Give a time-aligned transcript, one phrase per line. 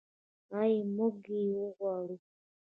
[0.59, 1.45] آیا موږ یې
[1.75, 2.17] غواړو؟